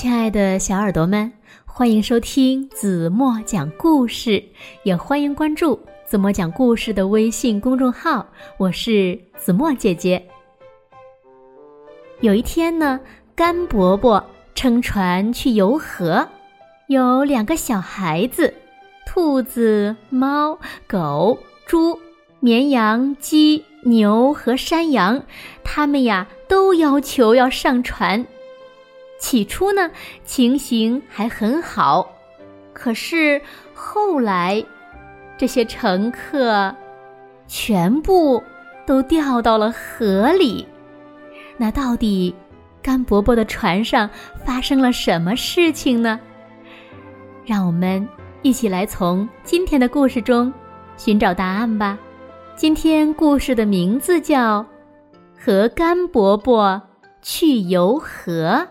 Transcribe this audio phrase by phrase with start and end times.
[0.00, 1.30] 亲爱的小耳朵们，
[1.66, 4.42] 欢迎收听子墨讲故事，
[4.82, 8.26] 也欢迎关注子墨讲故事的微信公众号。
[8.56, 10.26] 我是子墨姐姐。
[12.20, 12.98] 有一天呢，
[13.34, 14.24] 甘伯伯
[14.54, 16.26] 乘船去游河，
[16.86, 18.54] 有两个小孩子，
[19.04, 20.58] 兔子、猫、
[20.88, 22.00] 狗、猪、
[22.38, 25.22] 绵羊、鸡、牛和山羊，
[25.62, 28.26] 他们呀都要求要上船。
[29.20, 29.88] 起初呢，
[30.24, 32.10] 情形还很好，
[32.72, 33.40] 可是
[33.74, 34.64] 后来，
[35.38, 36.74] 这些乘客
[37.46, 38.42] 全部
[38.86, 40.66] 都掉到了河里。
[41.56, 42.34] 那到底
[42.82, 44.08] 甘伯伯的船上
[44.44, 46.18] 发生了什么事情呢？
[47.44, 48.08] 让我们
[48.42, 50.52] 一起来从今天的故事中
[50.96, 51.98] 寻找答案吧。
[52.56, 54.60] 今天故事的名字叫
[55.38, 56.80] 《和甘伯伯
[57.20, 58.66] 去游河》。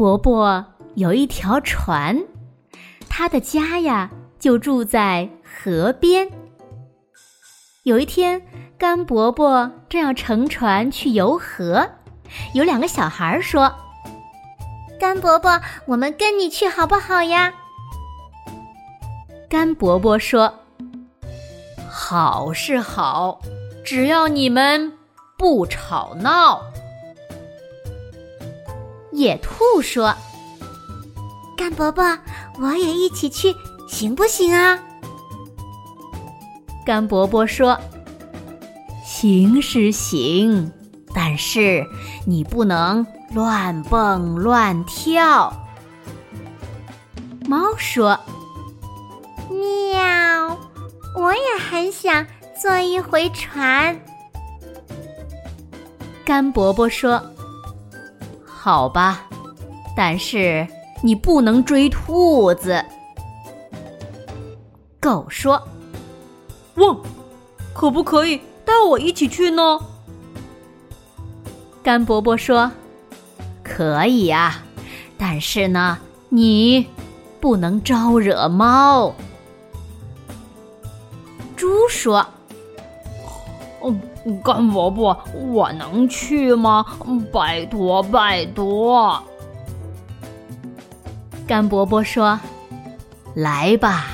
[0.00, 2.18] 伯伯有一条船，
[3.10, 6.26] 他的家呀就住在河边。
[7.82, 8.40] 有一天，
[8.78, 11.86] 甘伯伯正要乘船去游河，
[12.54, 13.70] 有两个小孩说
[14.98, 17.52] ：“甘伯伯，我们跟你去好不好呀？”
[19.50, 20.60] 甘伯伯说
[21.92, 23.38] ：“好是好，
[23.84, 24.94] 只要你们
[25.36, 26.62] 不吵闹。”
[29.12, 30.14] 野兔说
[31.56, 32.16] ：“甘伯伯，
[32.60, 33.54] 我也一起去，
[33.88, 34.78] 行不行啊？”
[36.86, 37.78] 甘伯伯说
[39.04, 40.72] ：“行是行，
[41.12, 41.84] 但是
[42.24, 45.52] 你不能乱蹦乱跳。”
[47.48, 48.18] 猫说
[49.50, 50.56] ：“喵，
[51.16, 52.24] 我也很想
[52.62, 54.00] 坐一回船。”
[56.24, 57.20] 甘伯伯说。
[58.62, 59.22] 好吧，
[59.96, 60.68] 但是
[61.02, 62.84] 你不能追兔子。
[65.00, 65.66] 狗说
[66.76, 67.00] ：“汪，
[67.72, 69.80] 可不可以带我一起去呢？”
[71.82, 72.70] 甘伯伯说
[73.64, 74.62] ：“可以呀，
[75.16, 75.96] 但是呢，
[76.28, 76.86] 你
[77.40, 79.14] 不能招惹猫。”
[81.56, 82.26] 猪说。
[83.82, 84.00] 嗯，
[84.44, 85.18] 甘伯伯，
[85.52, 86.84] 我能去吗？
[87.32, 89.22] 拜托，拜托！
[91.46, 92.38] 甘伯伯说
[93.34, 94.04] ：“来吧，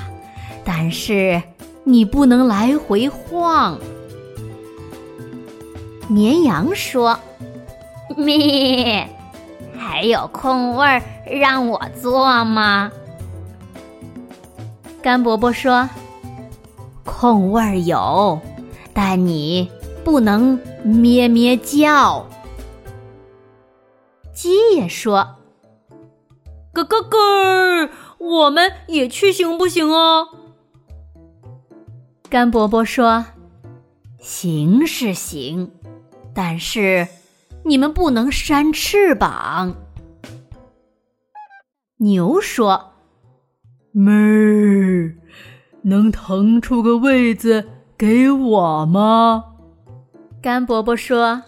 [0.65, 1.43] 但是
[1.85, 3.79] 你不能来回晃。”
[6.09, 7.19] 绵羊说
[8.17, 9.09] ：“咩，
[9.77, 12.91] 还有空位儿让我坐吗？”
[15.03, 15.89] 甘伯伯说
[17.05, 18.41] ：“空位儿有。”
[18.99, 19.71] 但你
[20.03, 22.27] 不能咩咩叫。
[24.33, 25.37] 鸡也说
[26.73, 30.27] ：“咯咯咯，我们也去行不行啊？”
[32.31, 33.27] 甘伯伯说
[34.19, 35.71] ：“行是行，
[36.35, 37.07] 但是
[37.67, 39.77] 你们不能扇翅膀。”
[42.01, 42.93] 牛说
[43.93, 45.17] ：“哞，
[45.83, 47.69] 能腾出个位子。”
[47.99, 49.45] 给我吗？
[50.43, 51.43] 甘伯伯说：“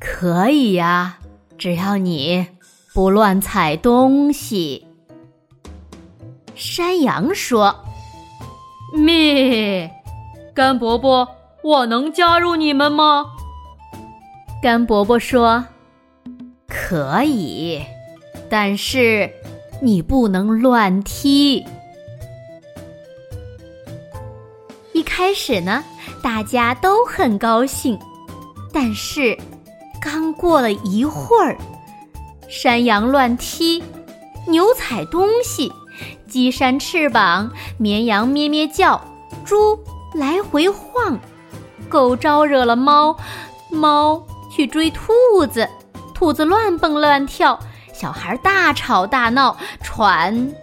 [0.00, 1.18] 可以呀，
[1.56, 2.48] 只要你
[2.92, 4.84] 不乱踩东西。”
[6.56, 7.76] 山羊说
[8.92, 9.88] ：“咩，
[10.52, 11.28] 甘伯伯，
[11.62, 13.26] 我能加入你们吗？”
[14.60, 15.64] 甘伯伯说
[16.66, 17.80] ：“可以，
[18.50, 19.30] 但是
[19.80, 21.64] 你不能乱踢。”
[25.16, 25.82] 开始呢，
[26.22, 27.98] 大家都很高兴，
[28.70, 29.34] 但是
[29.98, 31.56] 刚过了一会儿，
[32.50, 33.82] 山羊乱踢，
[34.46, 35.72] 牛踩东西，
[36.28, 39.00] 鸡扇翅膀，绵羊咩咩叫，
[39.42, 39.78] 猪
[40.12, 41.18] 来回晃，
[41.88, 43.16] 狗招惹了猫，
[43.70, 44.22] 猫
[44.54, 45.14] 去追兔
[45.50, 45.66] 子，
[46.12, 47.58] 兔子乱蹦乱跳，
[47.94, 50.54] 小孩大吵大闹，船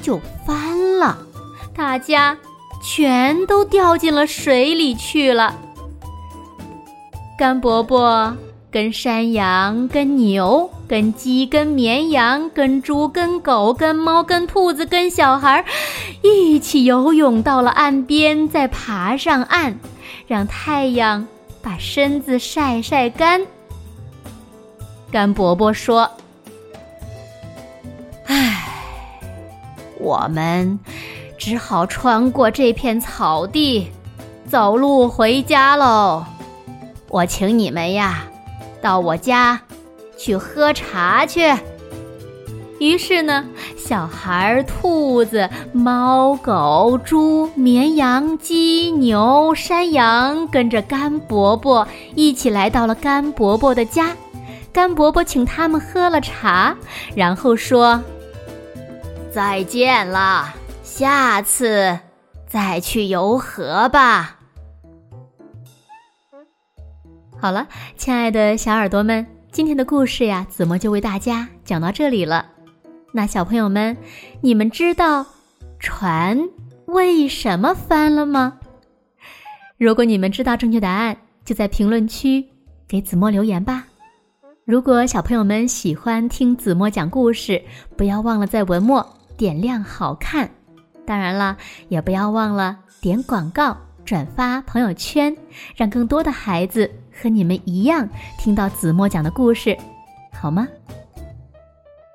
[0.00, 1.18] 就翻了，
[1.74, 2.38] 大家。
[2.88, 5.58] 全都掉进了水里去了。
[7.36, 8.34] 甘伯伯
[8.70, 15.64] 跟山羊、跟牛、跟鸡、跟绵羊、跟猪、跟狗、跟猫、跟兔子、跟小孩
[16.22, 19.74] 一起游泳到了岸边，再爬上岸，
[20.28, 21.26] 让太阳
[21.60, 23.44] 把身子晒晒干。
[25.10, 26.08] 甘伯伯说
[28.26, 28.68] ：“唉，
[29.98, 30.78] 我们。”
[31.46, 33.88] 只好穿过这片草地，
[34.48, 36.24] 走路回家喽。
[37.08, 38.24] 我请你们呀，
[38.82, 39.60] 到我家
[40.18, 41.54] 去喝茶去。
[42.80, 43.44] 于是呢，
[43.76, 54.10] 小孩、兔子、猫、狗、猪、绵羊、鸡、牛、山羊跟着甘伯伯一起来到了甘伯伯的家。
[54.72, 56.74] 甘伯伯请他们喝了茶，
[57.14, 58.02] 然后说
[59.32, 60.52] ：“再见了，
[60.86, 61.98] 下次
[62.46, 64.38] 再去游河吧。”
[67.36, 67.66] 好了，
[67.96, 72.46] 亲爱的小耳朵们，今天的故事呀，子墨就为大家讲到这里了。
[73.12, 73.96] 那小朋友们，
[74.40, 75.26] 你们知道
[75.80, 76.48] 船
[76.86, 78.56] 为什么翻了吗？
[79.76, 82.46] 如果你们知道正确答案，就在评论区
[82.86, 83.84] 给子墨留言吧。
[84.64, 87.60] 如果小朋友们喜欢听子墨讲故事，
[87.96, 89.04] 不要忘了在文末
[89.36, 90.48] 点亮好看。
[91.06, 91.56] 当然了，
[91.88, 95.34] 也不要忘了点广告、转发朋友圈，
[95.76, 98.08] 让更多的孩子和你们一样
[98.38, 99.76] 听到子墨讲的故事，
[100.32, 100.66] 好吗？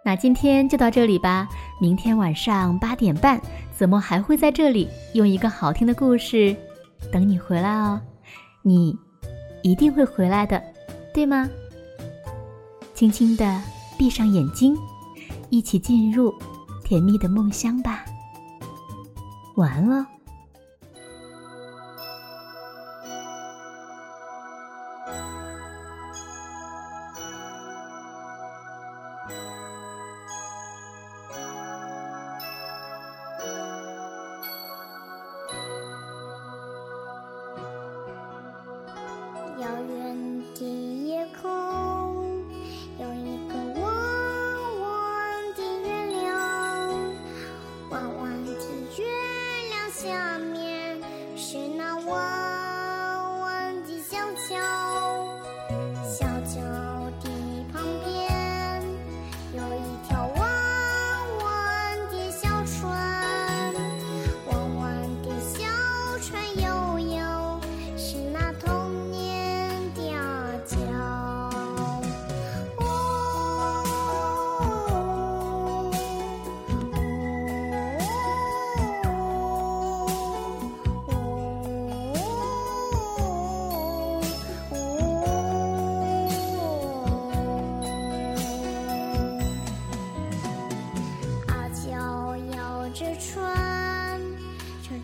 [0.04, 1.48] 那今天就到这里吧。
[1.80, 3.40] 明天晚上八点半，
[3.72, 6.56] 子墨还会在这里用一个好听的故事
[7.12, 8.02] 等你回来哦。
[8.64, 8.98] 你
[9.64, 10.62] 一定会回来的，
[11.14, 11.50] 对吗？
[12.94, 13.62] 轻轻的
[13.98, 14.76] 闭上眼睛，
[15.50, 16.34] 一起进入
[16.84, 18.04] 甜蜜的梦乡吧。
[19.56, 20.21] 完了。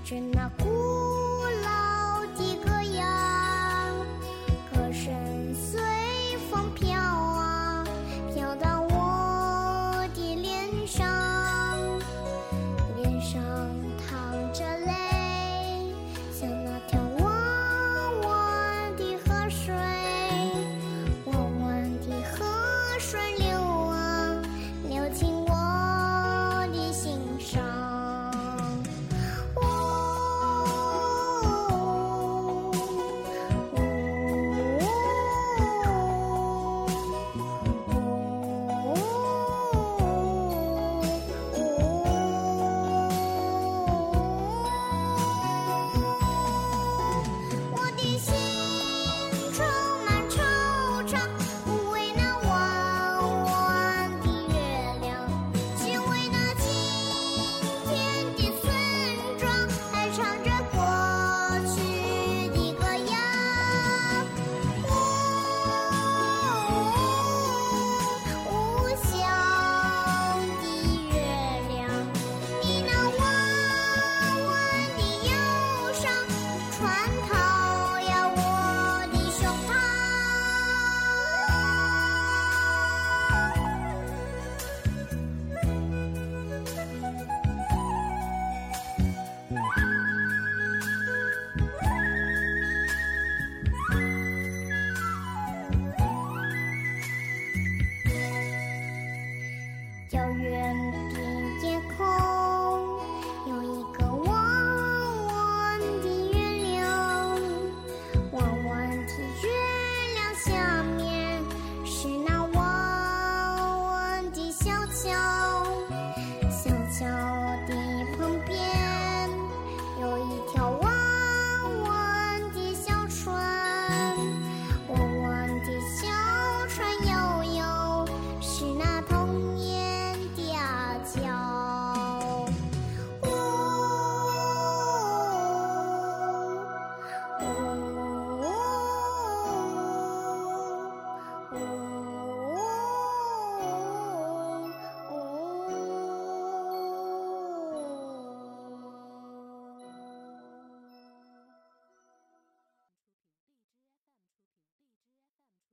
[0.07, 0.96] 却那古